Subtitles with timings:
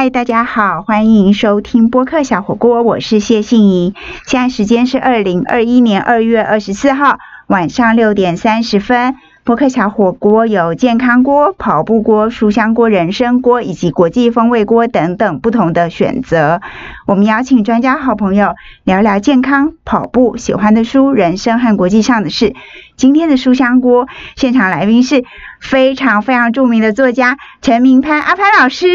[0.00, 3.92] 嗨，大家好，欢迎收听播客小火锅，我是谢杏怡。
[4.24, 9.16] 现在时间是二零二一年二月二十四号晚上六点三十分。
[9.44, 16.62] 播客小火锅有健康锅、跑步锅、书香锅、人参锅以及国际风味锅等等不同的选择。
[17.06, 18.54] 我们邀请专家好朋友
[18.84, 22.54] 聊聊健康、跑步、喜欢的书、人生和国际上的事。
[22.96, 25.24] 今天的书香锅现场来宾是
[25.60, 28.86] 非常非常著名的作家陈明潘阿潘老师。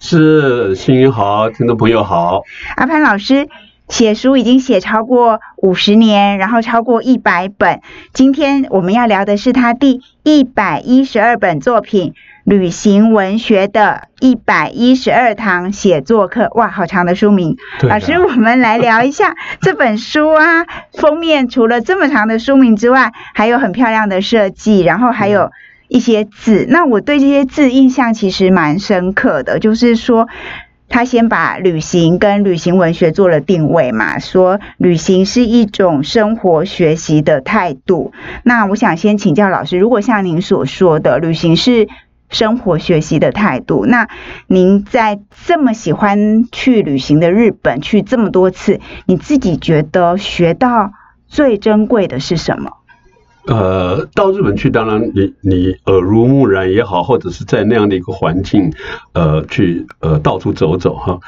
[0.00, 2.42] 是，新云好，听众朋友好。
[2.76, 3.48] 阿潘老师
[3.88, 7.80] 写书已经写超过五十年，然后超过一百本。
[8.12, 12.12] 今天我们要聊的是他第一百一十二本作品
[12.44, 16.44] 《旅行文学的一百一十二堂写作课》。
[16.56, 17.56] 哇，好长的书名。
[17.82, 20.64] 老师，我们来聊一下这本书啊。
[20.92, 25.50] 封面除了这么长的书名之外，还有很漂亮的设计，然后还有。
[25.88, 30.28] 一些字，那我对这些字印象其实蛮深刻的，就是说
[30.88, 38.12] 他先把旅行跟旅行文学做了定位嘛，说旅行是一种生活学习的态度。
[38.42, 41.88] 那我想先请教老师，如果像您所说的，旅行是
[42.30, 44.08] 生活学习的态度，那
[44.46, 50.92] 您在这么喜欢去旅行的日本去这么多次，你自己觉得学到
[51.26, 52.72] 最珍贵的是什么？
[53.48, 58.70] 呃，到日本去，当然你你耳濡目染也好，或者是在那样的一个环境，
[59.14, 61.18] 呃，去呃到处走走哈，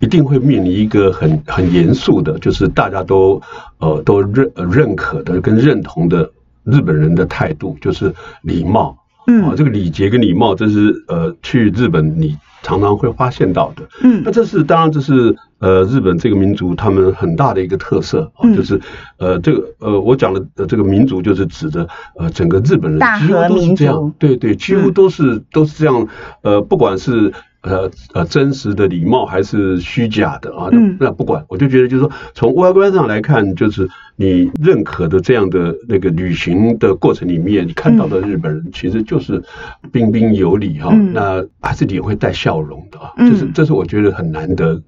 [0.00, 3.40] 一定会面临一个很很严肃的，就是大家都
[3.78, 6.28] 呃都认认可的跟认同的
[6.64, 8.12] 日本人的态度，就是
[8.42, 8.98] 礼貌。
[9.28, 13.88] 嗯，这个礼节跟礼貌，这是呃去日本你常常会发现到的。
[14.02, 15.36] 嗯，那这是当然这是。
[15.60, 18.80] 呃，日本这个民族他们很大的一个特色啊，就是
[19.16, 26.06] 呃，这个呃，我讲的这个民族就是指的呃，整个日本人几乎都是这样，对对，几乎都是都是这样，
[26.42, 30.70] 呃，不管是呃呃真实的礼貌还是虚假的啊，
[31.00, 39.42] 那不管，我就觉得就是说，从外观上来看，就是你认可的这样的那个旅行的过程里面，你看到的日本人其实就是
[39.90, 44.80] 彬彬有礼哈，那还是脸会带笑容的啊，就是这是我觉得很难得。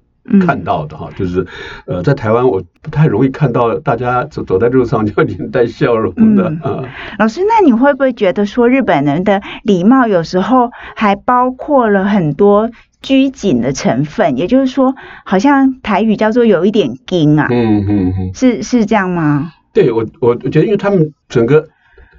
[0.45, 1.45] 看到的哈，就是
[1.85, 6.83] 呃，在台湾我不太容易看到大家走走在路上就脸带笑容的啊。
[7.17, 12.69] 老师，那你会不会觉得说日本人的礼貌有时候还包括了很多
[13.01, 14.37] 拘谨的成分？
[14.37, 14.93] 也就是说，
[15.25, 17.47] 好像台语叫做有一点矜啊。
[17.49, 19.51] 嗯嗯嗯，是是这样吗？
[19.73, 21.67] 对我我我觉得，因为他们整个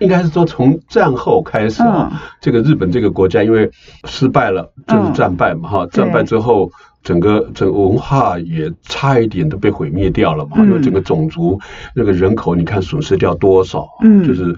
[0.01, 3.71] 应该是说从战后开始啊，这个日本这个国家因为
[4.05, 6.71] 失败了，就是战败嘛哈，战败之后。
[7.03, 11.61] 整个整个文化也差一点都被毁灭掉了嘛，因为整个种族
[11.95, 13.89] 那个人口，你看损失掉多少？
[14.03, 14.57] 嗯，就是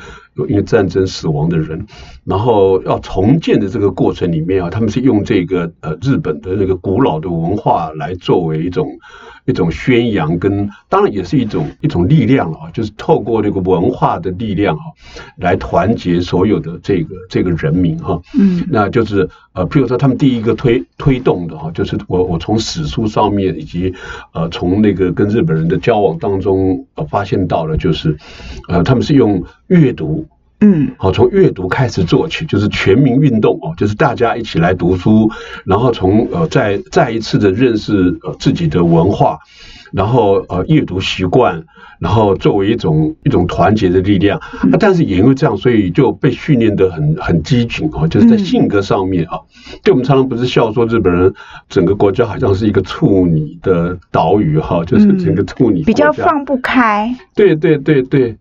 [0.49, 1.87] 因为战争死亡的人，
[2.25, 8.88] 然后要重建的这个过程里面啊，他们是用这个呃日本的那个古老的文化来作为一种。
[9.47, 14.82] 一种宣扬跟当然也是一种一种力量啊，就是透过这个文化的力量啊，
[15.37, 18.21] 来团结所有的这个这个人民哈。
[18.38, 23.93] 嗯，那就是呃，譬如说他们第一个推推动的哈，就是我我从史书上面以及
[24.32, 28.16] 呃从那个跟日本人的交往当中呃发现到了，就是
[28.69, 30.26] 呃他们是用阅读。
[30.65, 35.31] 嗯，好，从阅读开始做起，就是全民运动哦，就是大家一起来读书，
[35.67, 39.39] 然后从呃再再一次的认识呃自己的文化，
[39.93, 41.63] 然后呃阅读习惯，
[41.99, 44.41] 然后作为一种一种团结的力量。
[44.71, 49.39] 那但是也因为这样，所以就被训练的很很机警哦，就是在性格上面啊，
[49.83, 51.35] 对我们常常不是笑说日本人
[51.69, 57.15] 整个国家好像是一个处女的岛屿哈，就是整个处女比较放不开。
[57.35, 58.39] 对对对对。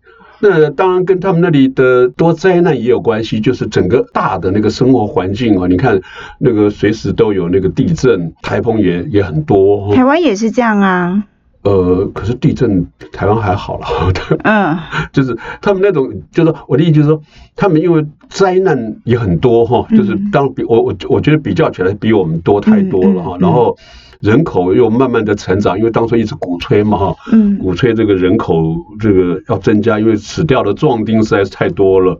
[0.50, 5.98] 那当然跟他们那里的多灾难也有关系，就是整个大的那个生活环境啊，你看
[6.38, 9.94] 那个随时都有那个地震、台风也也很多。
[9.94, 11.24] 台湾也是这样啊。
[11.62, 13.86] 呃，可是地震台湾还好了。
[14.44, 14.78] 嗯。
[15.14, 17.22] 就是他们那种，就是我的意思就是说，
[17.56, 23.76] 他们因为灾难也很多哈，就是当比我我我觉得比较起来比我们多太多了哈，然后。
[24.24, 27.16] 人口又慢慢的成长，因为当初一直鼓吹嘛哈，
[27.60, 32.18] 鼓吹这个人口这个要增加，因为死掉的壮丁实在是太多了，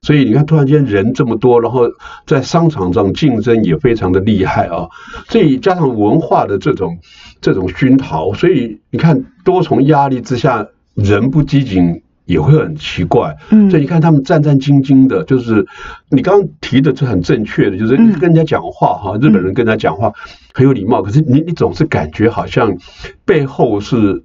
[0.00, 1.82] 所以你看突然间人这么多，然后
[2.26, 4.88] 在商场上竞争也非常的厉害啊，
[5.28, 6.96] 所以加上文化的这种
[7.42, 12.01] 这种熏陶，所以你看多重压力之下，人不积极。
[12.24, 13.36] 也会很奇怪，
[13.70, 15.66] 所以你看他们战战兢兢的，就是
[16.08, 20.12] 你刚刚提的是很正确的，就是跟人家讲话哈，日本人跟人家讲话
[20.54, 22.76] 很有礼貌，可是你你总是感觉好像
[23.24, 24.22] 背后是，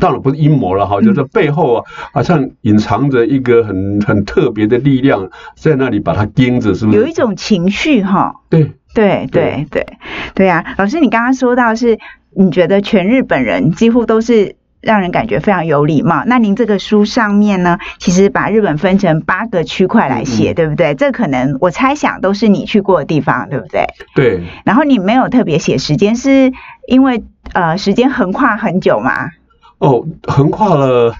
[0.00, 6.98] 当然不是阴谋了哈，就是背后啊好像隐藏着一个很很特别的力量在那里把他盯着，是不是？
[6.98, 8.34] 有一种情绪哈。
[8.48, 9.66] 对对对。
[9.70, 9.86] 对
[10.34, 11.98] 对啊，老师，你刚刚说到是，
[12.34, 16.24] 你觉得全日本人几乎都是让人感觉非常有礼貌。
[16.26, 20.94] 那您这个书上面呢，其实把日本分成八个区块来写，对不对？
[20.94, 23.86] 这可能我猜想都是你去过的地方，对不对？
[24.14, 24.42] 对。
[24.64, 26.52] 然后你没有特别写时间，是
[26.86, 29.30] 因为呃时间横跨很久吗？
[29.78, 31.14] 哦，横跨了。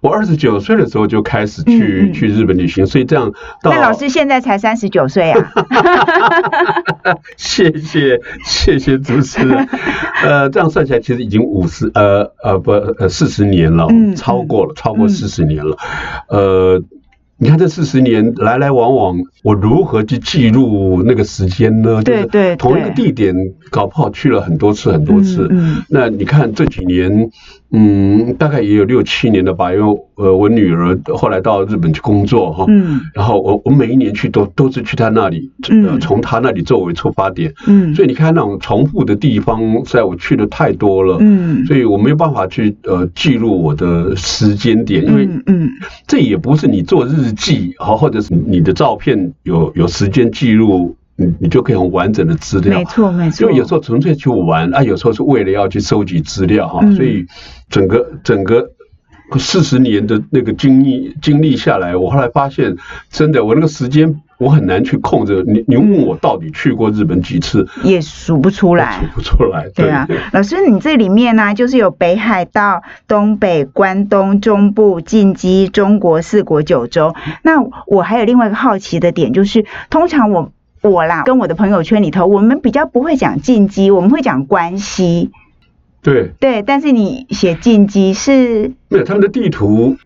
[0.00, 3.32] 我二十九岁的时候就开始去去日本旅行，所以这样
[3.62, 3.70] 到。
[3.70, 5.52] 那老师现在才三十九岁啊！
[7.36, 9.68] 谢谢谢谢主持人。
[10.22, 15.76] 呃，这样算起来其实已经五十呃呃不呃四十年了，超过了超过四十年了。
[16.28, 16.82] 呃，
[17.38, 22.02] 你看这四十年来来往往，我如何去记录那个时间呢？
[22.02, 23.34] 对对，同一个地点
[23.70, 25.46] 搞不好去了很多次很多次。
[25.50, 27.30] 嗯，那你看这几年。
[27.72, 45.68] 嗯，大概也有六七年了吧，因为呃，我女儿后来到日本去工作哈，嗯，然后我我每一年去都都是去她那里，呃，从她那里作为出发点，嗯，所以你看那种重复的地方，在我去的太多了，嗯，所以我没有办法去呃记录我的时间点，因为嗯，
[46.06, 50.96] 这也不是你做日记好，或者是你的照片有有时间记录。
[51.18, 53.46] 你你就可以很完整的资料，没错没错。
[53.46, 57.24] 因为有时候纯粹去玩啊，有时候是为了要去收集资料哈，所以
[57.70, 58.70] 整个整个
[59.38, 62.76] 四十年的那个经历经历下来，我后来发现，
[63.08, 65.44] 真的我那个时间我很难去控制。
[65.46, 69.68] 你你问我到底去过日本几次，也数不出来，数不出来。
[69.74, 77.14] 对啊，老师，你这里面呢，就是有北海道、东北、关东、中部、近畿、中国四国九州。
[77.42, 80.52] 那我还有另外一个好奇的点，就是通常我。
[80.82, 85.32] 我啦，跟我的朋友圈里头，我们比较不会讲近畿，我们会讲关西。
[86.00, 89.96] 对对，但是你写近畿是没有他们的地图。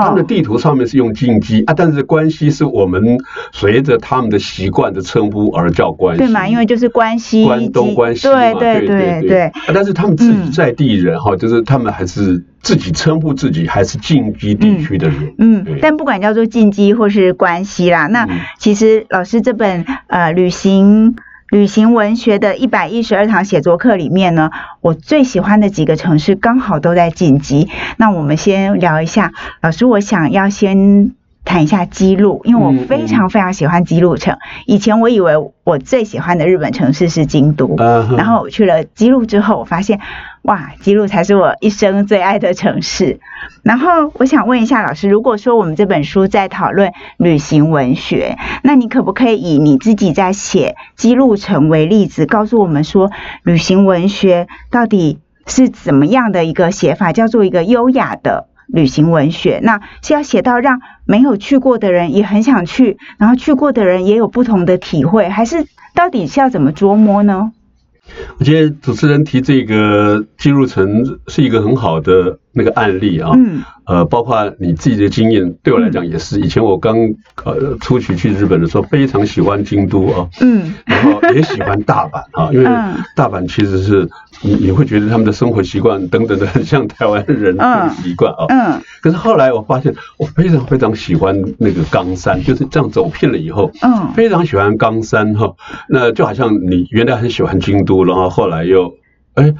[0.00, 3.18] 他们的地图上面是用进击啊，但是关系是我们
[3.52, 6.48] 随着他们的习惯的称呼而叫关系，对嘛？
[6.48, 9.52] 因为就是关系，关东关系嘛，对对对对。
[9.74, 15.34] 但是他们自己在地人哈，就是他们还是自己称呼自己还是进击地区的人。
[15.38, 18.26] 嗯，但不管叫做进击或是关系啦，那
[18.58, 21.14] 其实老师这本呃旅行。
[21.52, 24.50] 旅行文学的一百一十二堂写作课里面呢，
[24.80, 27.68] 我最喜欢的几个城市刚好都在晋级。
[27.98, 31.12] 那我们先聊一下，老师，我想要先
[31.44, 34.38] 谈一下姬路，因为我非常非常喜欢姬路城。
[34.64, 37.76] 以前我以为我最喜欢的日本城市是京都，
[38.16, 40.00] 然后我去了姬路之后，我发现。
[40.42, 43.20] 哇，姬路才是我一生最爱的城市。
[43.62, 53.10] 然后我想问一下老师，如果说我们这本书在讨论旅行文学，那你可不可以以你自己在写记录城为例子，告诉我们说，
[53.42, 55.18] 旅行文学到底
[55.48, 59.58] 是怎么样的一个写法，叫做一个优雅的旅行文学？
[59.64, 67.50] 那是要写到让没有去过的人也很想去，然后去过的人也有不同的体会，还是到底是要怎么琢磨呢？
[68.38, 73.30] 我觉得主持人提这个记录层是一个很好的那个案例啊。
[73.34, 73.62] 嗯。
[73.84, 76.38] 呃，包括你自己的经验，对我来讲也是。
[76.40, 76.96] 以前我刚
[77.44, 80.28] 呃出去去日本的时候，非常喜欢京都啊。
[80.40, 80.72] 嗯。
[80.86, 82.64] 然后也喜欢大阪啊， 因为
[83.16, 84.08] 大阪其实是
[84.40, 88.46] 你你会觉得他们的生活习惯等等的很像台湾人的习惯啊。
[88.48, 88.80] 嗯。
[89.02, 95.52] 可是后来我发现，我非常非常喜欢那个冈山，就是这样走遍了以后，嗯，非常喜欢冈山哈。
[95.88, 98.94] 那就好像你原来很喜欢京都，然后后来又
[99.34, 99.52] 哎。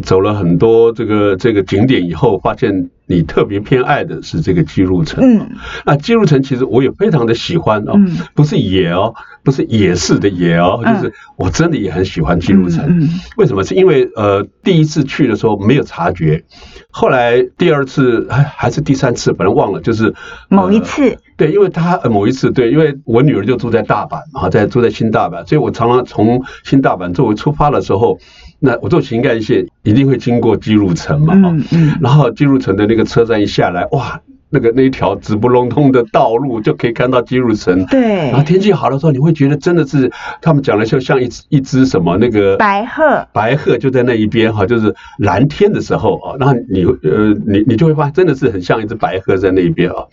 [0.00, 5.22] 走了很多这个这个景点以后，发现你特别偏爱的是这个基路城。
[5.22, 5.50] 嗯，
[5.84, 7.94] 那基路城其实我也非常的喜欢哦，
[8.34, 13.08] 不是野哦，不是野市的野哦，就是我真的也很喜欢基路城。
[13.36, 13.62] 为什么？
[13.64, 16.42] 是因为呃第一次去的时候没有察觉，
[16.90, 20.14] 后来第二次还还是第三次，反正忘了，就是
[20.48, 21.18] 某一次。
[21.36, 28.18] 对，因为他某一次对，因为我女儿就住在大阪嘛，在住在新大阪，所以我常常从新大阪作为出发的时候。
[28.64, 50.04] 那我坐情干线一定会经过基路城嘛，嗯嗯，然后基路城的那个车站一下来，哇，那个那一条直不隆通的道路就可以看到基路城，对，然后天气好的时候，你会觉得真的是他们讲的就像一一只什么那个白鹤，白鹤就在那一边哈，就是蓝天的时候啊，然后你呃你你就会发现真的是很像一只白鹤在那一边啊。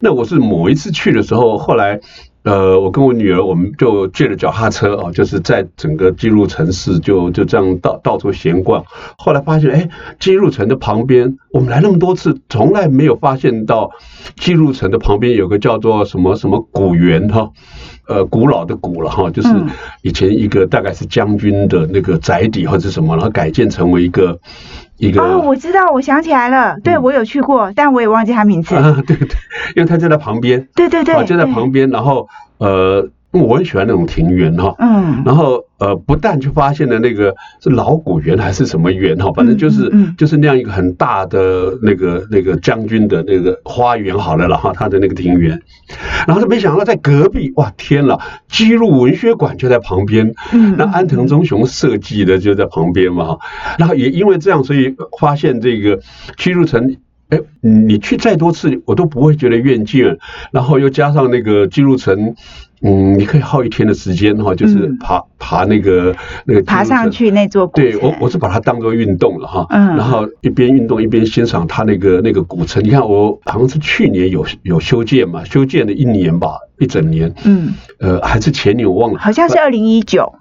[0.00, 2.00] 那我是某一次去的时候，后来。
[2.44, 8.84] 呃，我跟我女儿，我们就借了脚踏车啊，就是在整个基路城市就就这样到到处闲逛。
[9.16, 9.88] 后来发现，哎，
[10.20, 13.92] 基路城的旁边，我们来那么多次，从来没有发现到
[14.36, 17.50] 基路城的旁边有个叫做什么什么古园哈，
[18.06, 19.48] 呃，古老的古了哈，就是
[20.02, 24.38] 以前一个大概是将军的那个宅邸或者什么，然后改建成为一个。
[24.96, 28.76] 一个哦，我知道，我想起来了，对我有去过，但我也忘记他名字。
[28.76, 29.26] 啊，对对，
[29.74, 30.68] 因为他就在旁边。
[30.76, 33.08] 对对对，就在旁边，然后呃，
[33.42, 45.60] 我很喜欢那种庭园哈，嗯，然后呃，不但就发现了那个是老古园还是什么园哈，反正就是就是那样一个很大的那个那个将军的那个花园好了了哈，他的那个庭园，
[46.26, 53.38] 然后就没想到在隔壁哇天了，基路文学馆就在旁边，嗯，那安藤忠雄设计的就在旁边嘛，
[53.78, 55.98] 然后也因为这样，所以发现这个
[56.36, 56.96] 基路城。
[57.30, 60.16] 哎，你去再多次，我都不会觉得厌倦。
[60.52, 62.34] 然后又加上那个记录城，
[62.82, 66.14] 嗯，你可以耗一天的时间哈，就是爬爬那个
[66.44, 69.66] 那个爬上去那座古对我我是把它当做运动了哈。
[69.70, 69.96] 嗯。
[69.96, 72.84] 然后一边运动一边欣赏它那个那个古城。
[72.84, 77.34] 你看我好像是去年有有修建嘛，修建了一年吧，一整年。
[77.44, 77.72] 嗯。
[78.00, 79.18] 呃，还是前年我忘了。
[79.18, 80.34] 好像是二零一九。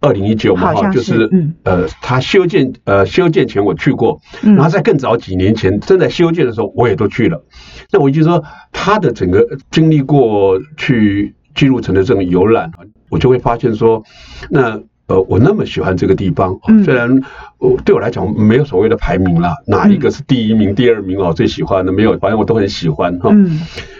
[0.00, 1.28] 二零一九嘛哈，就是
[1.64, 7.44] 呃，他修建呃修建前我去过，然后在更早几年前正在修建的时候我也都去了。
[7.90, 12.70] 那我就说他的整个经历过去巨鹿城的这种游览，
[13.08, 14.02] 我就会发现说，
[14.50, 17.22] 那呃我那么喜欢这个地方，虽然
[17.58, 23.30] 我对我来讲没有所谓的排名啦，哪一个是第一名、第二名哦，最喜欢的没有，反正我都很喜欢哈。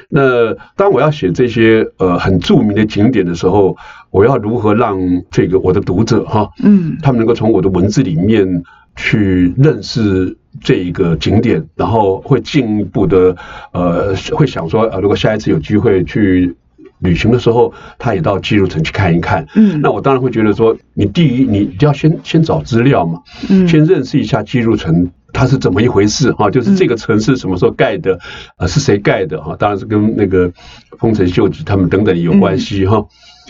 [0.09, 3.77] 那当我要写这些呃很著名的景点的时候，
[4.11, 4.99] 我要如何让
[5.31, 8.63] 这个我的读者哈，嗯，他们能够从我的文字里面
[8.95, 13.37] 去认识这一个景点，然后会进一步的
[13.73, 16.55] 呃会想说呃如果下一次有机会去
[16.99, 25.11] 旅行的时候，他也到记录城去看一看，嗯，那我当然会觉得说，你第一你要先先找资料嘛，嗯，先认识一下记录城。
[25.33, 26.49] 它是怎么一回事哈？
[26.49, 28.19] 就是这个城市什么时候盖的？
[28.57, 29.55] 啊，是谁盖的哈？
[29.59, 30.51] 当然是跟那个
[30.99, 33.05] 丰臣秀吉他们等等有关系哈。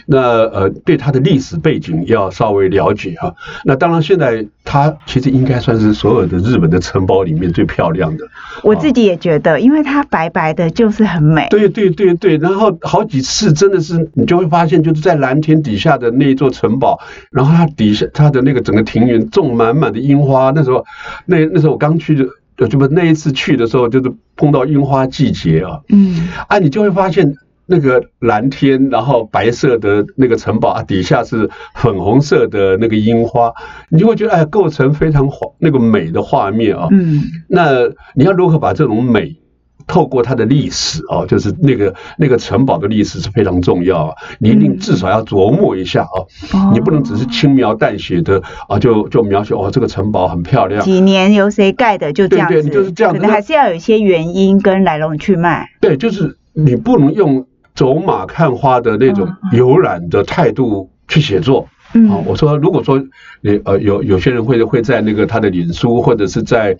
[0.05, 3.35] 那呃，对它的历史背景要稍微了解哈。
[3.65, 8.25] 那当然，现在它其实应该算是所有的日本的城堡里面最漂亮的。
[8.63, 11.47] 我自己也觉得，因为它白白的，就是很美。
[11.51, 17.01] 对对对对，然后好几次真的是你就会发现，就是在蓝天底下的那一座城堡，
[17.31, 20.53] 然后它底下它的那个整个庭园种满满的樱花。
[20.55, 20.85] 那时候，
[21.25, 22.15] 那那时候我刚去
[22.57, 25.81] 的，就不那一次去的时候，就是碰到樱花季节啊。
[25.89, 26.29] 嗯。
[26.49, 27.35] 啊，你就会发现。
[27.69, 33.53] 那个蓝天，然后白色的那个城堡啊，底下是粉红色的那个樱花，
[33.89, 36.87] 你就会觉得哎，构成非常画那个美的画面啊。
[36.93, 37.23] 嗯。
[37.49, 37.73] 那
[38.15, 39.37] 你要如何把这种美
[39.89, 44.15] 透过它的历史啊，就是那个那个城堡的历史是非常重要啊。
[44.39, 46.23] 你一定至少要琢磨一下啊。
[46.53, 46.71] 哦。
[46.73, 50.85] 你不能只是轻描淡写的啊，就就描写哦，这个城堡很漂亮。
[50.85, 52.13] 几年由谁盖的？
[52.13, 52.55] 就这样子。
[52.55, 53.19] 对对，就是这样子。
[53.19, 55.69] 可能还是要有一些原因跟来龙去脉。
[55.81, 57.45] 对，就是你不能用。
[57.77, 62.17] 走马看花的那种游览的态度去写作啊！
[62.27, 63.01] 我说，如果说
[63.43, 66.77] 你呃有有些人会会在那个他的脸书或者是在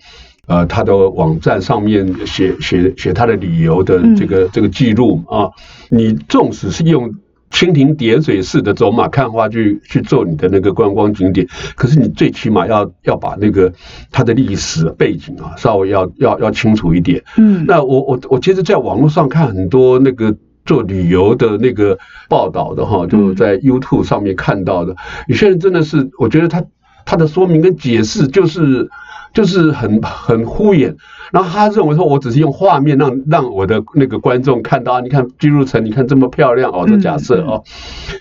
[0.47, 5.51] 呃他的网站上面写写写他的旅游的这个这个记录啊，
[5.89, 7.13] 你纵使是用
[7.51, 13.71] 蜻蜓点水式的走马看花去去做你的那个观光景点，可是你最起码要要把那个
[14.11, 17.23] 它的历史背景啊稍微要要要清楚一点。
[17.37, 20.35] 嗯，那我我我其实在网络上看很多那个。
[20.67, 21.97] 做旅游的那个
[22.29, 24.95] 报道的哈，就在 YouTube 上面看到的，
[25.27, 26.63] 有些人真的是，我觉得他
[27.05, 28.89] 他的说明跟解释就是
[29.33, 30.95] 就是很很敷衍，
[31.31, 37.63] 然后他认为说我只是用画面让让我的那个观众看到，你看居住城，你看这么漂亮哦，的假设哦，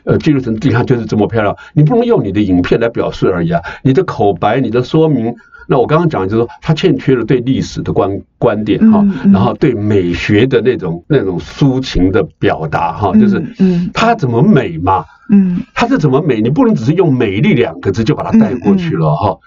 [0.04, 5.34] 呃，居住城你看就是这么漂亮，你不能用你的影片来表示而已啊，你的口白，你的说明。
[5.66, 16.40] 那我刚刚讲就是说，他欠缺了对历史的观观点哈，然后对美学的那种那种抒情的表达哈，就是嗯，它怎么美嘛，嗯，它是怎么美？
[16.40, 19.38] 你不能只是用美丽两个字就把它带过去了哈。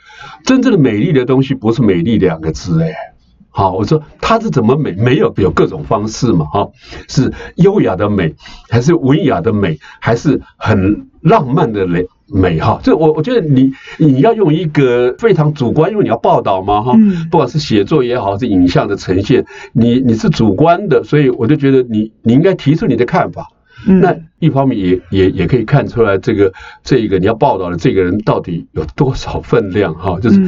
[0.43, 2.91] 真正的美丽的东西不是美丽两个字哎，
[3.49, 4.91] 好，我说它是怎么美？
[4.91, 6.67] 没有有各种方式嘛哈，
[7.07, 8.35] 是优雅的美，
[8.69, 12.05] 还是文雅的美，还是很浪漫的美？
[12.31, 16.95] 美哈，这我我觉得你你要用一个非常主观，因为你要报道嘛哈，
[17.31, 23.47] 不管是写作也好，是影像的呈现，你你是主观的，所以我就觉得你你应该提出你的看法。
[23.85, 26.51] 那一方面也也也可以看出来，这个
[26.83, 30.19] 这一个你要报道的这个人到底有多少分量哈？
[30.19, 30.39] 就是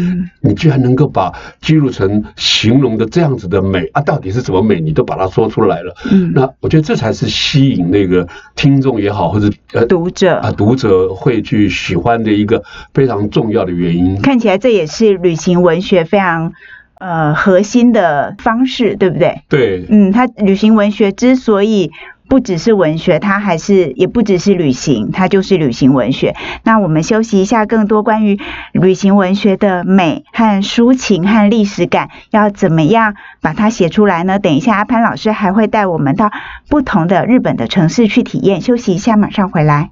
[0.41, 4.79] 你居然能够把记录成形容的这样子的美啊，到底是怎么美？
[4.81, 5.95] 你都把它说出来了。
[6.11, 14.21] 嗯，那我觉得这才是吸引那个听众也好，或者呃读者啊读者会去喜欢的一个非常重要的原因。
[14.21, 16.53] 看起来这也是旅行文学非常
[17.00, 19.41] 呃核心的方式，对不对？
[19.50, 21.91] 对，嗯，它旅行文学之所以。
[22.31, 26.33] 不只是文学，它还是也不只是旅行，它就是旅行文学。
[26.63, 28.39] 那我们休息一下，更多关于
[28.71, 34.39] 旅行文学的美和抒情和历史感，要怎么样把它写出来呢？
[34.39, 36.31] 等一下，阿潘老师还会带我们到
[36.69, 38.61] 不同的日本的城市去体验。
[38.61, 39.89] 休息一下，马上回来。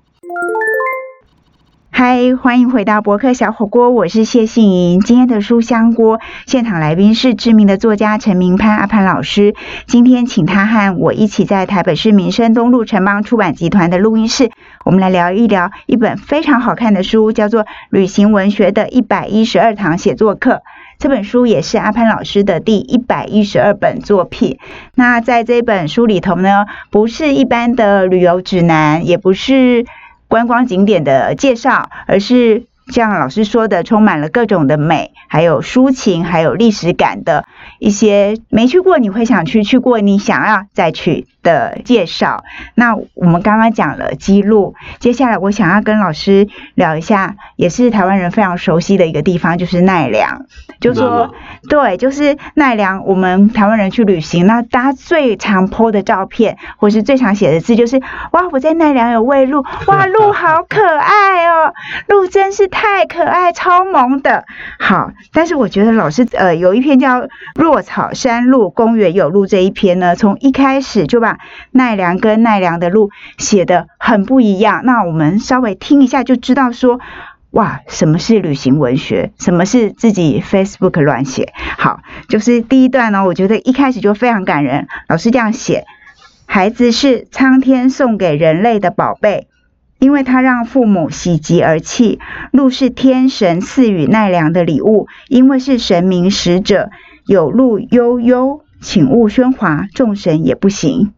[1.91, 5.01] 嗨，欢迎回到博客小火锅，我是谢杏莹。
[5.01, 9.53] 今天的书香锅现场来宾是知名的作家陈明潘阿潘老师。
[9.85, 14.49] 今天请他和我一起在台北市民生东路城邦出版集团的录音室，
[14.85, 20.51] 我们来聊一聊一本非常好看的书，叫做《旅行文学的一百一十二堂写作课》。
[20.99, 24.59] 这本书也是阿潘老师的第一百一十二本作品。
[24.95, 29.85] 那在这本书里头呢，不是一般的旅游指南，也不是。
[30.29, 37.45] 观光景点的介绍，而是像老师说的，充满了各种的美，还有抒情，还有历史感的
[37.79, 42.43] 一些没去过你会想去，去过你想要再去的介绍。
[42.75, 50.45] 那我们刚刚讲了记录，接下来我想要跟老师聊一下，也是台湾人非常熟悉的一个地方，就是奈良。
[50.79, 51.33] 就说
[51.69, 53.05] 对，就是奈良。
[53.05, 61.73] 我们台湾人去旅行，那大家最常 po 的照片，或是最常写的字，就是哇，我在奈良有喂鹿， 哇，鹿好可爱哦，
[62.07, 64.45] 鹿真是太可爱，超萌的。
[64.79, 67.21] 好，但是我觉得老师呃有一篇叫
[67.55, 71.28] 《若草山鹿公园有鹿》这一篇呢，从一开始就把
[71.71, 74.81] 奈良跟奈良的鹿写的很不一样。
[74.85, 76.99] 那我们稍微听一下就知道说。
[77.51, 79.31] 哇，什么是旅行文学？
[79.39, 81.51] 什么是自己 Facebook 乱写？
[81.79, 84.87] 好，就是第一段呢，我觉得一开始就非常感人。
[85.07, 85.85] 老师这样写：
[86.45, 89.47] 孩子是苍天送给人类的宝贝，
[89.97, 92.19] 因为他让父母喜极而泣；
[92.51, 96.91] 鹿是天神赐予奈良的礼物，因为是神明使者。
[97.25, 101.13] 有鹿悠悠，请勿喧哗，众神也不行。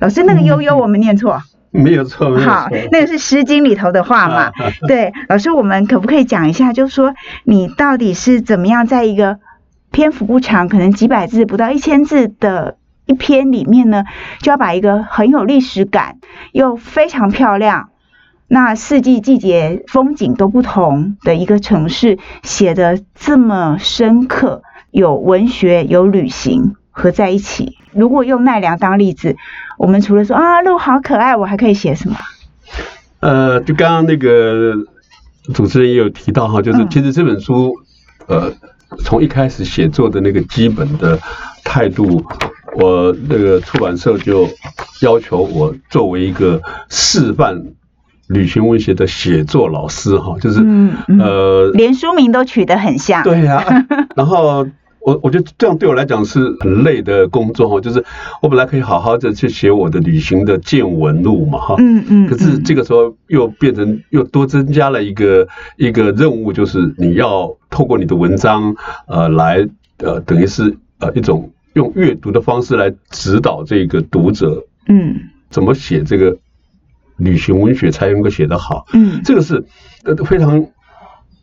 [0.00, 1.40] 老师，那个悠悠我们念错。
[1.72, 4.50] 没有错，好，那个是《诗经》里头的话嘛？
[4.88, 7.14] 对，老师，我们可不可以讲一下，就是说
[7.44, 9.38] 你到底是怎么样在一个
[9.92, 12.76] 篇幅不长，可能几百字、不到一千字的
[13.06, 14.02] 一篇里面呢，
[14.40, 16.16] 就要把一个很有历史感
[16.50, 17.90] 又非常漂亮，
[18.48, 27.76] 那四季季节风景都不同的一个城市写的这么深刻，有文学有旅行合在一起。
[27.92, 29.36] 如果用奈良当例子。
[29.78, 32.14] 我们除了说啊鹿好可爱，我还可以写什么？
[33.20, 34.74] 呃，就刚刚那个
[35.54, 37.72] 主持人也有提到哈，就是其实这本书，
[38.26, 38.52] 呃，
[38.98, 41.18] 从一开始写作的那个基本的
[41.64, 42.22] 态度，
[42.76, 44.46] 我那个出版社就
[45.00, 47.58] 要求我作为一个示范
[48.26, 50.60] 旅行文学的写作老师哈，就是
[51.18, 53.64] 呃，连书名都取得很像，对呀，
[54.14, 54.66] 然后。
[55.02, 58.04] 我我觉得这样对我来讲是很累的工作哈，就是
[58.42, 68.74] 我本来可以好好的去写我的旅行的见闻录嘛哈，嗯嗯，可是这个时候又变成又多增加了一个一个任务，就是你要透过你的文章
[69.06, 69.66] 呃来
[69.98, 75.16] 呃等于是呃一种用阅读的方式来指导这个读者，嗯，
[75.48, 76.36] 怎么写这个
[77.16, 79.64] 旅行文学才能够写得好，嗯，这个是
[80.04, 80.66] 呃非常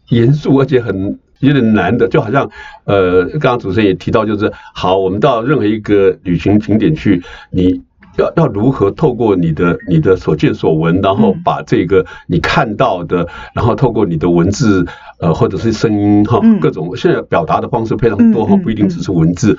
[0.10, 1.18] 严肃而且很。
[1.40, 2.50] 有点难的，就好像，
[2.86, 7.22] 呃，刚刚主持人也提到，就是好，我们到任何一个旅行景点去，
[7.52, 7.82] 你
[8.18, 14.86] 要要如何透过你的你的所见所闻，然后把这个你看到的，然后透过你的文字，
[15.20, 19.58] 呃，或者是声音哈，各种现在表达的方式非常多哈，不一定只是文字，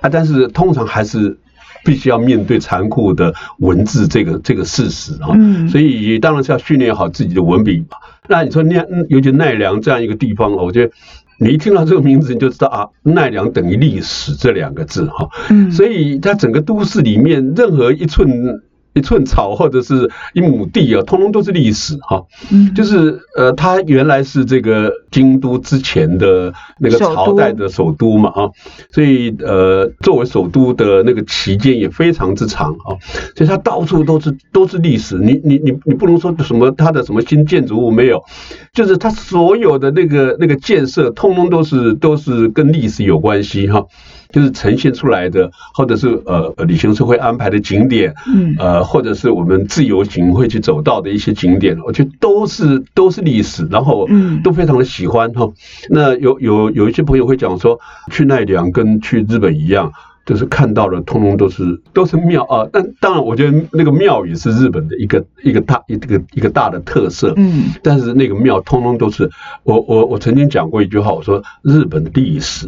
[0.00, 1.38] 啊，但是通常还是。
[1.84, 5.28] 必须要面对残酷的文字这个这个事实啊，
[5.70, 7.96] 所以当然是要训练好自己的文笔嘛。
[8.28, 10.92] 那你说奈，尤其奈良这样一个地方，我觉得
[11.38, 15.28] 你一听到这个名字你就知道啊，奈良等于历史这两个字哈。
[15.50, 18.62] 嗯所以它整个都市里面任何一寸。
[18.96, 22.24] 一寸草或者是一亩地啊，通通都是历史哈。
[22.50, 28.48] 嗯，就是呃，它原来是这个京都之前的那个朝代的首都嘛啊，
[28.90, 32.96] 所以呃，作为首都的那个期间也非常之长啊，
[33.36, 35.18] 所以它到处都是都是历史。
[35.18, 38.24] 你你你你不能说什么它的什么新建筑物没有，
[38.72, 43.84] 就是它所有的那个那个建设，通通都是都是跟历史有关系哈。
[44.30, 55.50] 就是呈现出来的，或者是呃旅行社会安排的景点，嗯，呃，或者是我们自由行会去走到的一些景点，我觉得都是都是历史，然后嗯都非常的喜欢哈。
[55.88, 57.78] 那有有有一些朋友会讲说，
[58.10, 59.92] 去奈良跟去日本一样，
[60.24, 62.66] 就是看到的通通都是都是庙啊。
[62.72, 69.30] 但当然，我觉得那个庙也是日本的一个一个大一个一个大的特色，嗯，但是那个庙通通都是
[69.62, 72.66] 我我我曾经讲过一句话，我说日本的历史，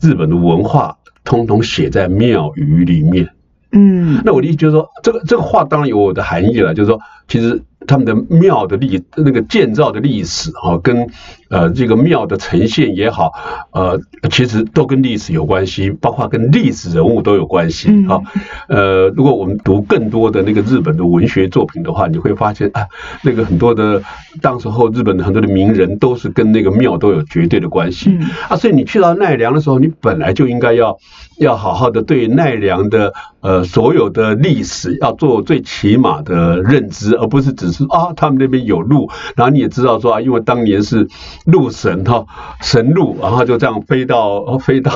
[0.00, 0.96] 日本的文化。
[1.24, 3.28] 通通写在庙宇里面，
[3.72, 7.62] 嗯，那我的意思就是说，这个这个话当然有我的含义了，就是说，其实。
[7.86, 11.08] 他们的庙的历那个建造的历史啊，跟
[11.50, 13.32] 呃这个庙的呈现也好，
[13.72, 18.20] 呃其实都跟历史有关系，包括跟历史人物都有关系啊。
[18.68, 22.86] 呃，如果我们读更多的那个日本的文学作品的话，你会发现啊，
[23.24, 24.02] 那个很多的
[24.42, 28.16] 当时候日本的很多的名人都是跟那个庙都有绝对的关系
[28.48, 28.56] 啊。
[28.56, 30.96] 所以你去到奈良的时候，你本来就应该要
[31.38, 37.70] 要好好的对奈良的呃所有的历史要做最起码的认知，而不是只。
[37.70, 41.06] 是啊，他们那边有路，然后你也知道说啊，因为当年是
[41.46, 42.26] 鹿神哈，
[42.60, 44.92] 神鹿，然后就这样飞到飞到，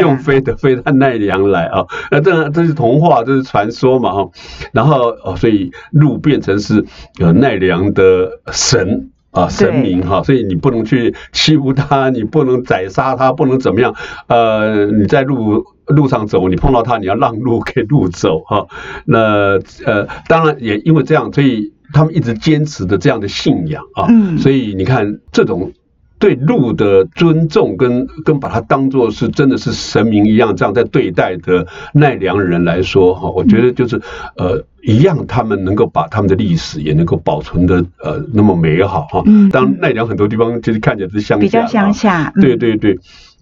[0.00, 4.28] 用飞的飞到奈良来啊，那这这是童话，这是传说嘛哈，
[4.72, 6.84] 然后哦，所以鹿变成是
[7.20, 13.94] 呃奈良的神啊神明哈，所以你不能去欺负他，你不能宰杀他，不能怎么样，
[14.26, 18.66] 呃，你在路路上走，你碰到他，你要让路给路走哈，
[19.04, 21.72] 那呃，当然也因为这样，所以。
[21.92, 25.72] 他们一直坚持的这样的信仰啊，所以你看这种
[26.18, 34.00] 对鹿的尊重跟跟把它当做是真的是神明一样这样在对待的奈良人来说哈，我觉得就是
[34.36, 39.22] 呃一样，他们能够把他们的历史也能够保存的呃那么美好哈。
[39.52, 42.98] 当奈良很多地方其实看起来是乡下，比较乡下，对对对。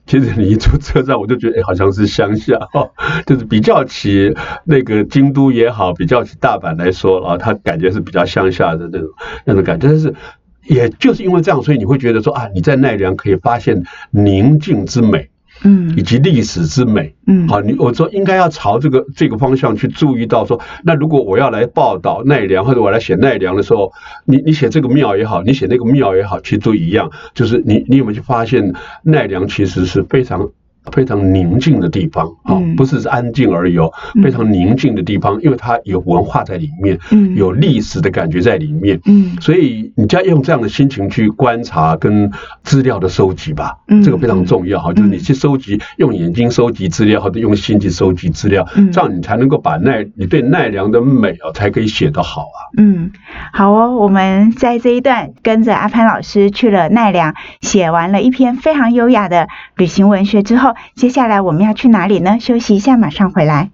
[0.06, 2.88] 其实你一出车站，我就觉得哎，好像是乡下哈，
[3.26, 9.08] 就是比较起那个京都也好，比较起大阪来说啊，它感觉是比较乡下的那种
[9.44, 9.88] 那种感觉。
[9.88, 10.14] 但是，
[10.62, 15.28] 也就是因为这样，所以你会觉得说啊，你在奈良可以发现宁静之美。
[15.62, 23.92] 嗯，以及历史之美，嗯，好，你我说应该要朝这个这个方向去注意到说，那如果我要来报道奈良或者我来写奈良的时候，
[24.24, 30.50] 你你写这个庙也好，你写那个庙也好，其实都一样，就是你你有没有去发现奈良其实是非常。
[30.92, 36.98] 非常宁静的地方啊，不是安静而已哦，非常宁静的地方，因为它有文化在里面，
[37.34, 42.30] 有历史的感觉在里面，嗯，所以你就要用这样的心情去观察跟
[42.62, 52.58] 资料的收集吧，这个非常重要哈，就是你去收集，用眼睛收集资料或者用心去收集资料，这样你才能够把奈你对奈良的美啊，才可以写得好啊。
[52.78, 53.10] 嗯，
[53.52, 60.75] 好哦，我们在这一段跟着阿潘老师去了奈良，写完了一篇非常优雅的旅行文学之后。
[60.94, 62.38] 接下来我们要去哪里呢？
[62.40, 63.70] 休息一下，马上回来。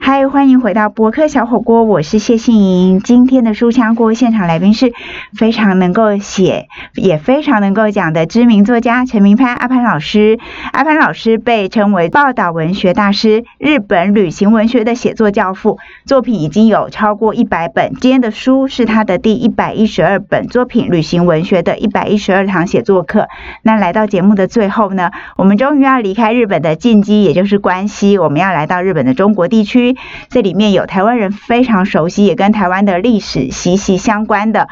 [0.00, 3.00] 嗨，欢迎回到博客小火锅，我是谢杏莹。
[3.00, 4.92] 今天的书香锅现场来宾是
[5.36, 10.38] 非常能够写，也非常能够讲的知名作家陈明潘阿潘老师。
[10.72, 17.92] 阿潘老师被称为报道文学大师、日本旅行文学的写作教父，作品已经有超过一百本。
[18.00, 23.26] 今天的书是他的第一百一十二本作品——旅行文学的一百一十二堂写作课。
[23.62, 29.87] 那来到节目的最后呢，我们终于要离开日本的近畿，也就是关西，我们要来到日本的中国地区。
[30.28, 34.68] 这里面有台湾人非常熟悉，也跟台湾的历史息息相关的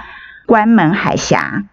[0.46, 1.64] 关门海峡。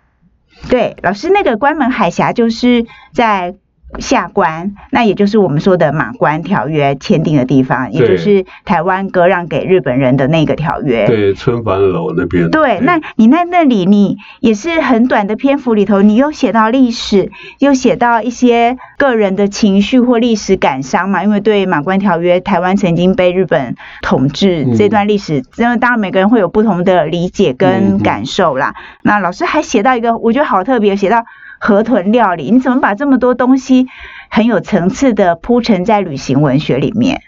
[0.70, 3.56] 对，老师，那个关门海峡就是在。
[4.00, 11.06] 下关，那也就是我们说的马关条约签订的地方，也就是台湾割让给日本人的那个条约。
[11.06, 12.50] 对，春帆楼那边。
[12.50, 21.24] 对，那你在那里，你也是很短的篇幅里头，你又写到历史，又写到一些个人的情绪或历史感伤嘛？
[21.24, 28.74] 因为对马关条约，台湾曾经被日本统治这段历史，因为当然每个人会有不同的理解跟感受啦。
[29.02, 31.24] 那老师还写到一个，我觉得好特别，写到。
[31.66, 33.88] 河豚料理，你怎么把这么多东西
[34.30, 37.22] 很有层次的铺陈在旅行文学里面？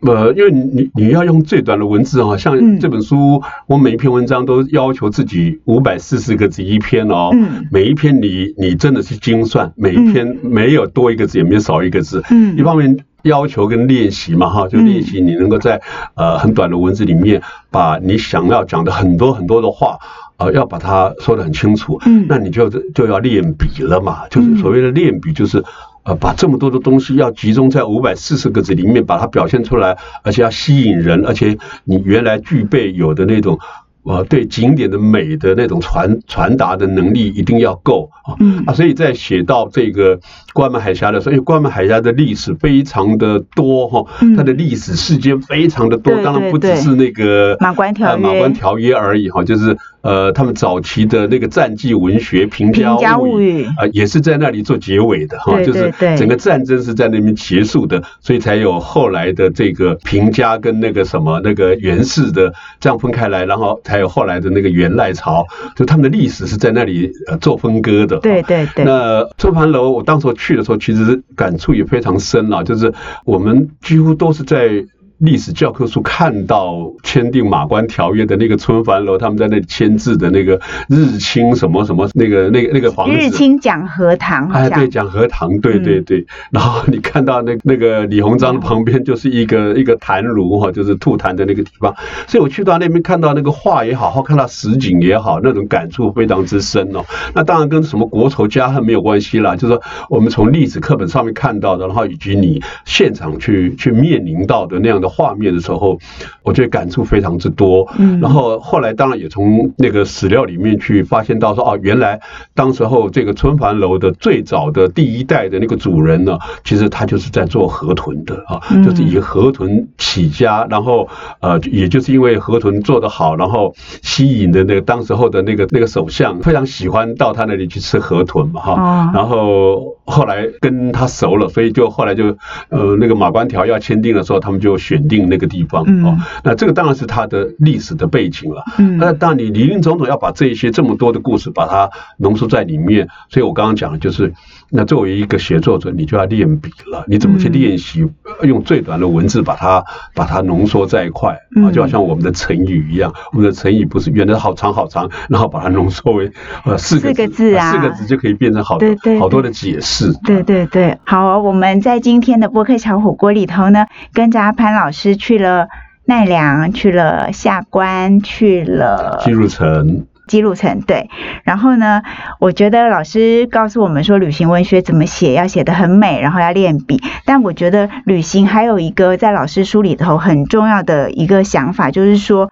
[0.00, 7.30] 呃，因为你你你要用最短的文字哈，像这本书，我每一篇文章都要求自己五百四十个字一篇哦，
[7.72, 12.22] 每一篇你你真的是精算，每一篇没有多一个字，也没有少一个字。
[12.30, 15.80] 嗯，一方面要求跟练习嘛哈，就练习你能够在
[16.16, 19.98] 呃很短的文字里面，把你想要讲的很多很多的话。
[20.38, 25.62] 呃，要把它说得很清楚，嗯，那你就就要练笔了嘛，就是所谓的练笔，就是
[26.04, 33.58] 呃，把这么多的东西要集中在五百四十个字里面，把它表现出来，而且要吸引人，而且你原来具备有的那种。
[34.04, 38.32] 呃，对景点的美的那种传传达的能力一定要够啊，
[38.64, 40.18] 啊，所以在写到这个
[40.54, 49.76] 关门海峡的时候，因为关门海峡的历史非常的多哈，它的历史事件非常的多，当然不只是那个马关条约马关条约而已哈，就是。
[50.08, 65.44] 呃，他们早期的那个战记文学《平家物语》啊，也是在那里做结尾的哈，就是整个战争是在那边结束的，所以才有后来的这个平家跟那个什么那个源氏的这样分开来，然后才有后来的那个元赖朝，
[65.76, 68.16] 就他们的历史是在那里呃做分割的。
[68.20, 68.86] 对对对。
[68.86, 72.90] 那春盘楼，我当时去的时候，其实感触也非常深啊，就是
[73.26, 74.86] 我们几乎都是在。
[75.18, 86.24] 历史教科书看到签订马关条约的那个春帆楼，他们在那里签字的那个日清什么什么那个那个那个房子，日清讲和堂，哎，对，讲和堂，对对对。
[86.52, 91.92] 然后你看到那那个李鸿章的旁边就是一个 一个坛炉哈，就是吐痰的那个地方。
[92.28, 97.04] 所以我去到那边看到那个画也好，或看到实景也好，那种感触非常之深哦。
[97.34, 105.07] 那当然跟什么国仇家恨没有关系啦，就是说我们从历史课本上面看到的，然后以及你现场去去面临到的那样的。
[105.08, 105.98] 画面的时候，
[106.42, 107.88] 我觉得感触非常之多。
[107.98, 112.20] 嗯，然后后来当然也从那个史料里面去发现到说，哦，原来
[112.54, 121.08] 当时候这个春帆楼的最早的第一代的那个主人呢，其实他就是在做河豚的啊，就是以河豚起家，然后
[121.40, 132.36] 呃，也就是因为河豚做得好，然后吸引的那个当时候的那个那个首相非常喜欢到他那里去吃河豚嘛，哈，然后后来跟他熟了，所以就后来就
[132.68, 135.08] 呃那个马关条要签订的时候，他们就选。
[135.08, 138.62] 定那个地方哦，那这个当然是他的历史的背景了。
[138.98, 144.34] 那当你林林总总要把这一些这么多的故事把它浓缩在里面，所以我刚刚讲的就是，
[144.68, 147.04] 那作为一个写作者，你就要练笔了。
[147.06, 148.06] 你怎么去练习
[148.42, 149.82] 用最短的文字把它
[150.14, 151.72] 把它浓缩在一块啊？
[151.72, 156.30] 就好像我们的成语一样，我们的成语不是原来好长好长，然后把它浓缩为
[156.66, 159.97] 呃四个字啊，四个字就可以变成好多好多的解释。
[160.24, 164.78] 对对对，好，我们在今天的播客小火锅里头呢，跟着阿潘老。
[164.88, 165.68] 老师去了
[166.06, 170.06] 奈良，去了下关，去了基路城。
[170.26, 171.10] 基路城对，
[171.42, 172.00] 然后呢，
[172.38, 177.02] 我觉得老师告诉我们说，旅行文学怎么写，要写得很美，然后要练笔。
[177.26, 182.50] 但我觉得旅行还有一个在老师书里头很重要的一个想法，就是说。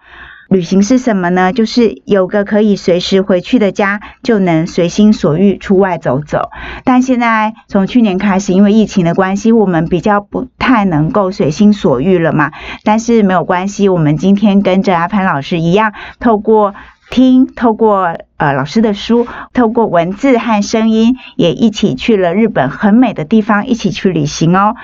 [0.49, 1.51] 旅行是什么呢？
[1.51, 6.49] 就是有个可以随时回去的家，就能随心所欲出外走走。
[6.85, 12.51] 但现在从去年开始，因为疫情的关系，我们比较不太能够随心所欲了嘛。
[12.83, 16.73] 但是没有关系，我们今天跟着阿潘老师一样，透过
[17.09, 24.75] 听，透过呃老师的书，透过文字和声音，也一起去了日本很美的地方，一起去旅行哦。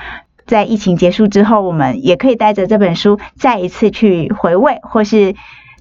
[0.45, 5.35] 在疫情结束之后，我们也可以带着这本书再一次去回味，或是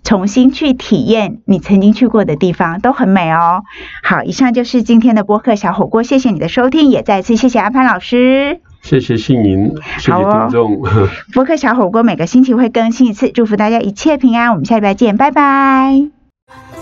[0.05, 3.63] 重新去体验你曾经去过的地方，都很美哦。
[4.03, 10.83] 好，以上就是今天的播客小火锅，谢谢你的收听，也再次谢谢阿潘老师，谢谢信莹，谢谢听众。
[11.33, 16.82] 播客小火锅每个星期会更新一次，祝福大家一切平安，我们下礼拜见，拜拜。